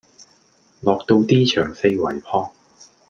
[0.79, 2.49] 落到 D 場四圍撲